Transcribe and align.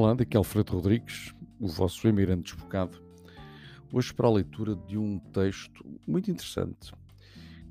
Olá, 0.00 0.14
daqui 0.14 0.36
é 0.36 0.38
Alfredo 0.38 0.74
Rodrigues, 0.74 1.34
o 1.58 1.66
vosso 1.66 2.06
emirante 2.06 2.54
desbocado, 2.54 3.02
hoje 3.92 4.14
para 4.14 4.28
a 4.28 4.32
leitura 4.32 4.76
de 4.76 4.96
um 4.96 5.18
texto 5.18 5.84
muito 6.06 6.30
interessante 6.30 6.92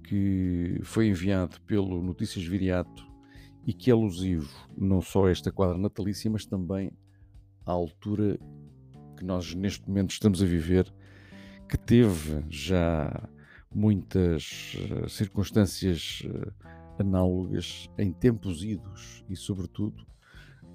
que 0.04 0.78
foi 0.84 1.08
enviado 1.08 1.62
pelo 1.62 2.04
Notícias 2.04 2.46
Viriato 2.46 3.08
e 3.66 3.72
que 3.72 3.90
é 3.90 3.94
alusivo 3.94 4.52
não 4.78 5.00
só 5.00 5.28
a 5.28 5.32
esta 5.32 5.54
quadra 5.54 5.78
natalícia, 5.78 6.30
mas 6.30 6.46
também 6.46 6.92
à 7.66 7.72
altura 7.72 8.38
que 9.16 9.24
nós 9.24 9.56
neste 9.56 9.88
momento 9.88 10.12
estamos 10.12 10.44
a 10.44 10.46
viver, 10.46 10.94
que 11.70 11.78
teve 11.78 12.44
já 12.50 13.30
muitas 13.74 14.76
uh, 14.76 15.08
circunstâncias 15.08 16.24
uh, 16.26 16.54
análogas 17.00 17.90
em 17.98 18.12
tempos 18.12 18.66
idos 18.66 19.24
e, 19.30 19.36
sobretudo, 19.38 20.06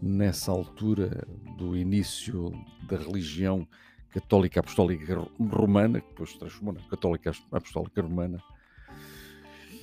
nessa 0.03 0.51
altura 0.51 1.25
do 1.57 1.77
início 1.77 2.51
da 2.89 2.97
religião 2.97 3.67
católica 4.11 4.61
apostólica 4.61 5.15
romana, 5.39 6.01
que 6.01 6.09
depois 6.09 6.31
se 6.31 6.39
transformou 6.39 6.75
na 6.75 6.83
católica 6.89 7.33
apostólica 7.53 8.03
romana, 8.03 8.43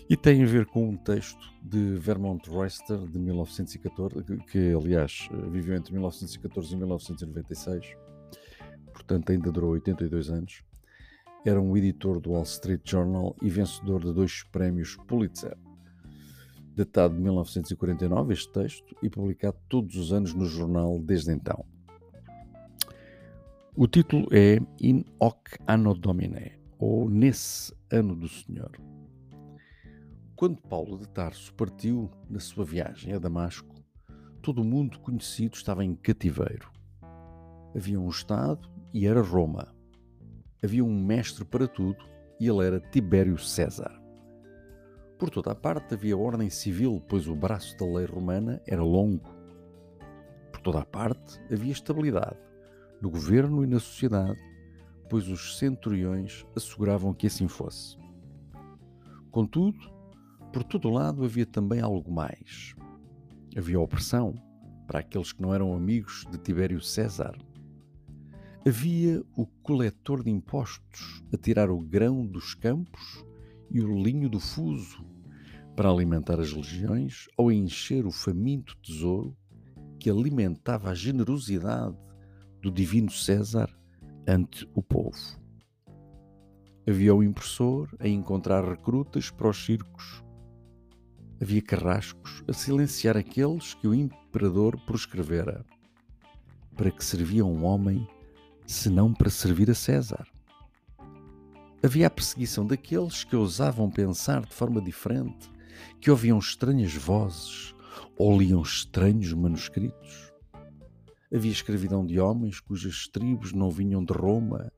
e 0.10 0.18
tem 0.18 0.44
a 0.44 0.46
ver 0.46 0.66
com 0.66 0.90
um 0.90 0.98
texto 0.98 1.40
de 1.62 1.96
Vermont 1.96 2.48
Royster 2.50 2.98
de 2.98 3.18
1914, 3.18 4.24
que, 4.24 4.38
que 4.38 4.74
aliás 4.74 5.30
viveu 5.52 5.78
entre 5.78 5.94
1914 5.94 6.74
e 6.74 6.78
1996, 6.78 7.96
portanto 8.92 9.32
ainda 9.32 9.52
durou 9.52 9.72
82 9.72 10.30
anos. 10.30 10.64
Era 11.46 11.62
um 11.62 11.78
editor 11.78 12.20
do 12.20 12.32
Wall 12.32 12.44
Street 12.44 12.82
Journal 12.84 13.36
e 13.42 13.50
vencedor 13.50 14.04
de 14.04 14.12
dois 14.12 14.44
prémios 14.52 14.98
Pulitzer 15.08 15.56
datado 16.80 17.16
de 17.16 17.22
1949, 17.22 18.34
este 18.34 18.52
texto, 18.52 18.96
e 19.04 19.10
publicado 19.10 19.58
todos 19.68 19.96
os 19.96 20.14
anos 20.14 20.34
no 20.34 20.46
jornal 20.46 20.98
desde 21.00 21.32
então. 21.32 21.66
O 23.76 23.86
título 23.86 24.28
é 24.32 24.60
In 24.82 25.04
Hoc 25.20 25.58
Anno 25.68 25.94
Domine, 25.94 26.54
ou 26.78 27.10
Nesse 27.10 27.74
Ano 27.92 28.16
do 28.16 28.30
Senhor. 28.30 28.72
Quando 30.36 30.62
Paulo 30.62 30.98
de 30.98 31.10
Tarso 31.10 31.54
partiu 31.54 32.10
na 32.30 32.40
sua 32.40 32.64
viagem 32.64 33.14
a 33.14 33.20
Damasco, 33.20 33.76
todo 34.42 34.62
o 34.62 34.66
mundo 34.66 35.00
conhecido 35.00 35.56
estava 35.56 35.84
em 35.84 35.96
cativeiro. 35.96 36.72
Havia 37.76 38.00
um 38.00 38.08
Estado 38.08 38.70
e 38.94 39.06
era 39.06 39.22
Roma. 39.22 39.76
Havia 40.64 40.84
um 40.84 41.04
mestre 41.04 41.44
para 41.44 41.68
tudo 41.68 42.04
e 42.40 42.48
ele 42.48 42.66
era 42.66 42.80
Tibério 42.80 43.38
César. 43.38 43.99
Por 45.20 45.30
toda 45.30 45.52
a 45.52 45.56
parte 45.56 45.96
havia 45.96 46.18
ordem 46.18 46.50
civil, 46.50 47.04
pois 47.06 47.28
o 47.28 47.36
braço 47.36 47.78
da 47.78 47.86
lei 47.86 48.06
romana 48.06 48.62
era 48.66 48.82
longo. 48.82 49.30
Por 50.50 50.62
toda 50.62 50.80
a 50.80 50.86
parte 50.86 51.42
havia 51.52 51.74
estabilidade, 51.74 52.40
no 53.02 53.10
governo 53.10 53.62
e 53.62 53.68
na 53.68 53.82
sociedade, 53.82 54.40
pois 55.10 55.28
os 55.28 55.58
centuriões 55.58 56.46
asseguravam 56.56 57.14
que 57.14 57.28
assim 57.28 57.50
fosse. 57.50 57.98
Contudo, 59.30 59.78
por 60.54 60.64
todo 60.64 60.90
lado 60.90 61.26
havia 61.26 61.46
também 61.46 61.82
algo 61.82 62.10
mais. 62.10 62.74
Havia 63.58 63.78
opressão 63.78 64.34
para 64.88 65.00
aqueles 65.00 65.34
que 65.34 65.42
não 65.42 65.54
eram 65.54 65.74
amigos 65.74 66.26
de 66.32 66.38
Tibério 66.38 66.80
César. 66.80 67.38
Havia 68.66 69.22
o 69.36 69.46
coletor 69.46 70.24
de 70.24 70.32
impostos 70.32 71.22
a 71.34 71.36
tirar 71.36 71.70
o 71.70 71.82
grão 71.82 72.26
dos 72.26 72.54
campos 72.54 73.28
e 73.72 73.82
o 73.82 74.02
linho 74.02 74.30
do 74.30 74.40
fuso 74.40 75.06
para 75.76 75.90
alimentar 75.90 76.40
as 76.40 76.52
legiões 76.52 77.28
ou 77.38 77.52
encher 77.52 78.06
o 78.06 78.12
faminto 78.12 78.76
tesouro 78.84 79.36
que 80.00 80.10
alimentava 80.10 80.90
a 80.90 80.96
generosidade 80.96 81.98
do 82.62 82.72
divino 82.72 83.12
César 83.12 83.70
ante 84.28 84.70
o 84.74 84.82
povo. 84.82 85.40
Havia 86.88 87.14
o 87.14 87.24
impressor 87.24 87.90
a 88.00 88.08
encontrar 88.08 88.68
recrutas 88.68 89.30
para 89.30 89.50
os 89.50 89.64
circos. 89.64 90.24
Havia 91.42 91.62
carrascos 91.62 92.44
a 92.48 92.54
silenciar 92.54 93.16
aqueles 93.16 93.74
que 93.74 93.88
o 93.88 93.94
imperador 93.94 94.78
proscrevera. 94.86 95.66
Para 96.76 96.92
que 96.92 97.04
servia 97.04 97.46
um 97.46 97.64
homem, 97.64 98.08
senão 98.66 99.14
para 99.14 99.30
servir 99.30 99.70
a 99.70 99.76
César? 99.76 100.28
Havia 101.82 102.08
a 102.08 102.10
perseguição 102.10 102.68
daqueles 102.68 103.24
que 103.24 103.38
ousavam 103.38 103.90
pensar 103.90 104.46
de 104.46 104.54
forma 104.54 104.82
diferente, 104.82 105.50
que 106.02 106.12
ouviam 106.12 106.38
estranhas 106.38 106.94
vozes 106.94 107.74
ou 108.18 108.38
liam 108.38 108.62
estranhos 108.62 109.32
manuscritos. 109.32 110.34
Havia 111.34 111.52
escravidão 111.52 112.06
de 112.06 112.20
homens 112.20 112.60
cujas 112.60 113.08
tribos 113.08 113.54
não 113.54 113.72
vinham 113.72 114.04
de 114.04 114.12
Roma 114.12 114.70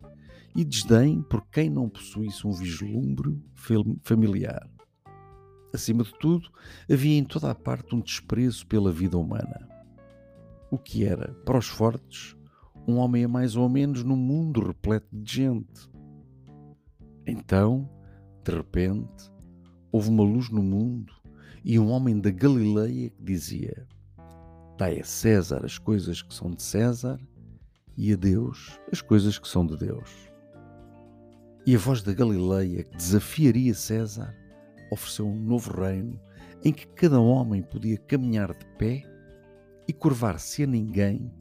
e 0.56 0.64
desdém 0.64 1.24
por 1.24 1.44
quem 1.48 1.72
não 1.72 1.90
possuísse 1.90 2.46
um 2.46 2.52
vislumbre 2.52 3.42
familiar. 4.04 4.70
Acima 5.74 6.04
de 6.04 6.14
tudo, 6.20 6.52
havia 6.92 7.18
em 7.18 7.24
toda 7.24 7.50
a 7.50 7.56
parte 7.56 7.96
um 7.96 8.00
desprezo 8.00 8.68
pela 8.68 8.92
vida 8.92 9.18
humana. 9.18 9.68
O 10.70 10.78
que 10.78 11.04
era, 11.04 11.34
para 11.46 11.58
os 11.58 11.68
fortes, 11.68 12.36
um 12.88 12.98
homem 12.98 13.24
a 13.24 13.28
mais 13.28 13.56
ou 13.56 13.68
menos 13.68 14.04
num 14.04 14.16
mundo 14.16 14.64
repleto 14.64 15.08
de 15.12 15.34
gente. 15.36 15.91
Então, 17.32 17.90
de 18.44 18.52
repente, 18.52 19.32
houve 19.90 20.10
uma 20.10 20.22
luz 20.22 20.50
no 20.50 20.62
mundo 20.62 21.14
e 21.64 21.80
um 21.80 21.90
homem 21.90 22.20
da 22.20 22.30
Galileia 22.30 23.10
que 23.10 23.24
dizia: 23.24 23.88
Dai 24.78 25.00
a 25.00 25.04
César 25.06 25.66
as 25.66 25.78
coisas 25.78 26.22
que 26.22 26.34
são 26.34 26.52
de 26.52 26.62
César 26.62 27.18
e 27.96 28.12
a 28.12 28.18
Deus 28.18 28.78
as 28.92 29.02
coisas 29.02 29.40
que 29.40 29.48
são 29.48 29.66
de 29.66 29.78
Deus. 29.78 30.30
E 31.66 31.74
a 31.74 31.80
voz 31.80 32.04
da 32.04 32.14
Galileia 32.14 32.84
que 32.84 32.98
desafiaria 32.98 33.74
César 33.74 34.36
ofereceu 34.92 35.26
um 35.26 35.40
novo 35.40 35.72
reino 35.72 36.20
em 36.66 36.74
que 36.74 36.86
cada 36.86 37.22
homem 37.22 37.62
podia 37.62 37.98
caminhar 37.98 38.54
de 38.54 38.66
pé 38.78 39.04
e 39.88 39.94
curvar-se 39.94 40.64
a 40.64 40.68
ninguém 40.68 41.32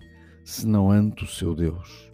senão 0.44 0.88
ante 0.88 1.24
o 1.24 1.26
seu 1.26 1.52
Deus. 1.52 2.12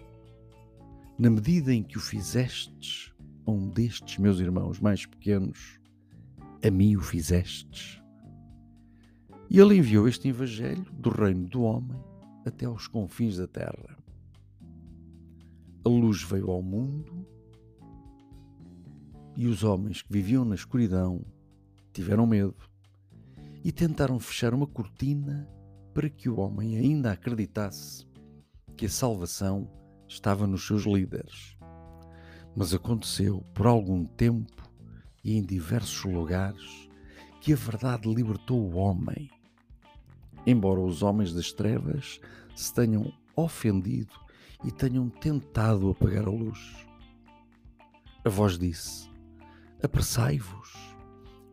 Na 1.18 1.28
medida 1.28 1.74
em 1.74 1.82
que 1.82 1.98
o 1.98 2.00
fizestes 2.00 3.12
um 3.46 3.68
destes 3.68 4.18
meus 4.18 4.40
irmãos 4.40 4.80
mais 4.80 5.06
pequenos, 5.06 5.78
a 6.64 6.70
mim 6.70 6.96
o 6.96 7.00
fizestes. 7.00 8.00
E 9.48 9.58
ele 9.60 9.76
enviou 9.76 10.08
este 10.08 10.28
evangelho 10.28 10.86
do 10.92 11.10
reino 11.10 11.48
do 11.48 11.62
homem 11.62 11.98
até 12.44 12.66
aos 12.66 12.88
confins 12.88 13.36
da 13.36 13.46
terra. 13.46 13.96
A 15.84 15.88
luz 15.88 16.22
veio 16.22 16.50
ao 16.50 16.62
mundo 16.62 17.26
e 19.36 19.46
os 19.46 19.62
homens 19.62 20.02
que 20.02 20.12
viviam 20.12 20.44
na 20.44 20.54
escuridão 20.54 21.24
tiveram 21.92 22.26
medo 22.26 22.56
e 23.62 23.70
tentaram 23.70 24.18
fechar 24.18 24.52
uma 24.52 24.66
cortina 24.66 25.48
para 25.94 26.10
que 26.10 26.28
o 26.28 26.40
homem 26.40 26.76
ainda 26.76 27.12
acreditasse 27.12 28.06
que 28.76 28.86
a 28.86 28.90
salvação 28.90 29.70
estava 30.08 30.46
nos 30.46 30.66
seus 30.66 30.84
líderes. 30.84 31.56
Mas 32.56 32.72
aconteceu 32.72 33.44
por 33.52 33.66
algum 33.66 34.06
tempo 34.06 34.62
e 35.22 35.36
em 35.36 35.42
diversos 35.42 36.10
lugares 36.10 36.88
que 37.42 37.52
a 37.52 37.56
verdade 37.56 38.08
libertou 38.08 38.58
o 38.58 38.76
homem. 38.76 39.30
Embora 40.46 40.80
os 40.80 41.02
homens 41.02 41.34
das 41.34 41.52
trevas 41.52 42.18
se 42.54 42.72
tenham 42.72 43.12
ofendido 43.36 44.14
e 44.64 44.70
tenham 44.70 45.10
tentado 45.10 45.90
apagar 45.90 46.26
a 46.26 46.30
luz. 46.30 46.58
A 48.24 48.30
voz 48.30 48.58
disse: 48.58 49.10
Apressai-vos, 49.82 50.72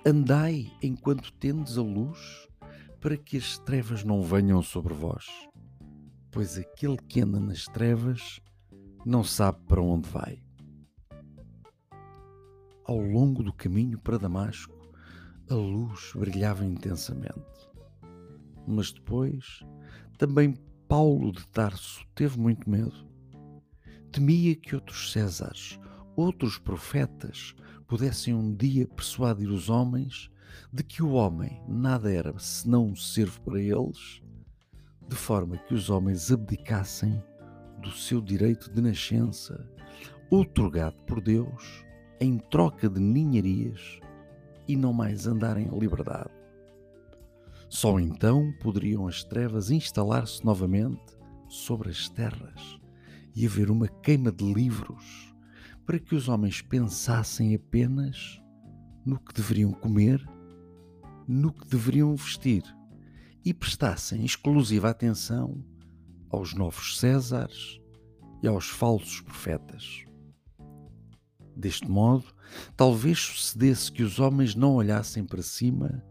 andai 0.06 0.72
enquanto 0.82 1.34
tendes 1.34 1.78
a 1.78 1.82
luz, 1.82 2.48
para 3.02 3.18
que 3.18 3.36
as 3.36 3.58
trevas 3.58 4.06
não 4.06 4.24
venham 4.24 4.62
sobre 4.64 4.94
vós. 4.94 5.26
Pois 6.32 6.58
aquele 6.58 6.98
que 6.98 7.20
anda 7.20 7.42
nas 7.42 7.66
trevas 7.66 8.40
não 9.06 9.22
sabe 9.22 9.60
para 9.68 9.82
onde 9.82 10.08
vai 10.08 10.43
ao 12.86 13.00
longo 13.00 13.44
do 13.44 13.54
caminho 13.54 13.98
para 13.98 14.18
Damasco, 14.18 14.76
a 15.50 15.56
luz 15.56 16.12
brilhava 16.16 16.66
intensamente. 16.66 17.70
Mas 18.68 18.92
depois, 18.92 19.62
também 20.18 20.56
Paulo 20.88 21.32
de 21.32 21.46
Tarso 21.48 22.06
teve 22.14 22.40
muito 22.40 22.70
medo. 22.70 23.08
Temia 24.12 24.56
que 24.56 24.76
outros 24.76 25.12
Césares, 25.12 25.80
outros 26.16 26.58
profetas, 26.58 27.56
pudessem 27.88 28.34
um 28.34 28.54
dia 28.56 28.88
persuadir 28.88 29.50
os 29.50 29.70
homens 29.70 30.30
de 30.72 30.84
que 30.84 31.02
o 31.02 31.12
homem 31.12 31.62
nada 31.68 32.12
era 32.12 32.38
senão 32.38 32.88
um 32.88 32.96
servo 32.96 33.42
para 33.42 33.62
eles, 33.62 34.22
de 35.08 35.16
forma 35.16 35.58
que 35.58 35.74
os 35.74 35.90
homens 35.90 36.32
abdicassem 36.32 37.22
do 37.82 37.92
seu 37.92 38.22
direito 38.22 38.72
de 38.72 38.82
nascença, 38.82 39.68
outorgado 40.30 40.96
por 41.04 41.22
Deus 41.22 41.84
em 42.24 42.38
troca 42.38 42.90
de 42.90 43.00
ninharias 43.00 44.00
e 44.68 44.76
não 44.76 44.94
mais 44.94 45.28
andar 45.28 45.58
em 45.58 45.68
liberdade. 45.78 46.32
Só 47.70 48.00
então 48.00 48.54
poderiam 48.62 49.08
as 49.08 49.24
trevas 49.24 49.70
instalar-se 49.70 50.46
novamente 50.46 51.18
sobre 51.48 51.90
as 51.90 52.08
terras 52.10 52.80
e 53.36 53.46
haver 53.46 53.70
uma 53.70 53.88
queima 53.88 54.32
de 54.32 54.46
livros 54.46 55.34
para 55.86 56.00
que 56.00 56.16
os 56.16 56.30
homens 56.30 56.62
pensassem 56.62 57.54
apenas 57.56 58.42
no 59.06 59.20
que 59.20 59.34
deveriam 59.34 59.72
comer, 59.72 60.24
no 61.28 61.52
que 61.52 61.68
deveriam 61.68 62.16
vestir 62.16 62.64
e 63.44 63.54
prestassem 63.54 64.24
exclusiva 64.24 64.90
atenção 64.90 65.64
aos 66.30 66.54
novos 66.54 67.00
Césares 67.00 67.82
e 68.42 68.48
aos 68.48 68.70
falsos 68.70 69.20
profetas. 69.20 70.06
Deste 71.56 71.90
modo, 71.90 72.26
talvez 72.76 73.20
sucedesse 73.20 73.92
que 73.92 74.04
os 74.04 74.20
homens 74.20 74.56
não 74.56 74.76
olhassem 74.76 75.24
para 75.24 75.42
cima 75.42 76.04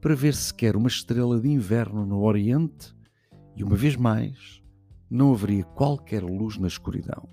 para 0.00 0.14
ver 0.14 0.34
sequer 0.34 0.76
uma 0.76 0.88
estrela 0.88 1.40
de 1.40 1.48
inverno 1.48 2.06
no 2.06 2.22
Oriente 2.22 2.94
e, 3.54 3.62
uma 3.62 3.76
vez 3.76 3.96
mais, 3.96 4.62
não 5.10 5.32
haveria 5.32 5.64
qualquer 5.64 6.22
luz 6.22 6.56
na 6.56 6.66
escuridão. 6.66 7.28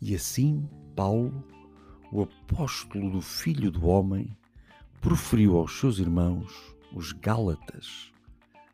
E 0.00 0.14
assim, 0.14 0.68
Paulo, 0.94 1.44
o 2.12 2.22
apóstolo 2.22 3.10
do 3.10 3.20
Filho 3.20 3.70
do 3.70 3.86
Homem, 3.86 4.36
proferiu 5.00 5.56
aos 5.56 5.78
seus 5.78 5.98
irmãos, 5.98 6.52
os 6.94 7.12
Gálatas, 7.12 8.12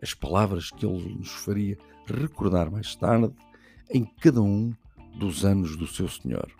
as 0.02 0.14
palavras 0.14 0.70
que 0.70 0.86
ele 0.86 1.14
nos 1.14 1.30
faria 1.30 1.76
recordar 2.06 2.70
mais 2.70 2.94
tarde 2.94 3.34
em 3.90 4.04
cada 4.04 4.42
um 4.42 4.72
dos 5.18 5.44
anos 5.44 5.76
do 5.76 5.86
seu 5.86 6.08
Senhor. 6.08 6.50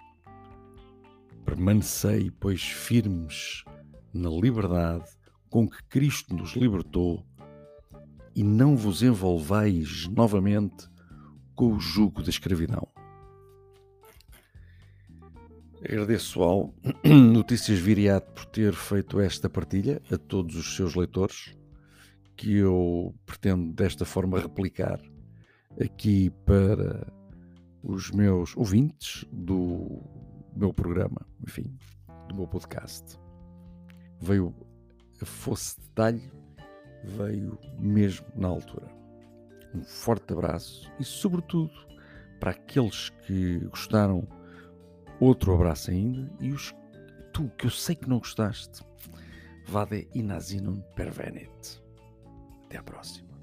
Permanecei, 1.44 2.31
pois, 2.31 2.62
firmes 2.62 3.64
na 4.12 4.31
liberdade 4.31 5.05
com 5.50 5.69
que 5.69 5.82
Cristo 5.85 6.35
nos 6.35 6.56
libertou 6.56 7.25
e 8.35 8.43
não 8.43 8.76
vos 8.76 9.02
envolveis 9.02 10.08
novamente 10.08 10.88
com 11.55 11.75
o 11.75 11.81
jugo 11.81 12.23
da 12.23 12.31
escravidão. 12.31 12.88
Agradeço 15.85 16.43
ao 16.43 16.75
Notícias 17.05 17.79
Viriato 17.79 18.32
por 18.32 18.46
ter 18.46 18.73
feito 18.73 19.20
esta 19.20 19.50
partilha 19.50 20.00
a 20.11 20.17
todos 20.17 20.56
os 20.56 20.75
seus 20.75 20.94
leitores, 20.94 21.55
que 22.37 22.56
eu 22.56 23.14
pretendo 23.26 23.73
desta 23.73 24.05
forma 24.05 24.41
replicar 24.41 24.99
aqui 25.79 26.31
para 26.46 27.06
os 27.82 28.11
meus 28.11 28.56
ouvintes 28.56 29.26
do 29.31 30.02
meu 30.56 30.72
programa, 30.72 31.26
enfim, 31.46 31.76
do 32.28 32.34
meu 32.34 32.46
podcast. 32.46 33.18
Veio 34.20 34.54
a 35.20 35.24
fosse 35.24 35.80
detalhe, 35.80 36.30
veio 37.02 37.58
mesmo 37.78 38.26
na 38.34 38.48
altura. 38.48 38.88
Um 39.74 39.82
forte 39.84 40.32
abraço 40.32 40.90
e, 40.98 41.04
sobretudo, 41.04 41.72
para 42.38 42.52
aqueles 42.52 43.10
que 43.26 43.58
gostaram, 43.66 44.26
outro 45.20 45.54
abraço 45.54 45.90
ainda. 45.90 46.30
E 46.40 46.52
os 46.52 46.74
tu, 47.32 47.50
que 47.58 47.66
eu 47.66 47.70
sei 47.70 47.96
que 47.96 48.08
não 48.08 48.18
gostaste, 48.18 48.84
vade 49.66 50.08
inasinum 50.14 50.80
pervenit. 50.94 51.82
Até 52.66 52.78
à 52.78 52.82
próxima. 52.82 53.33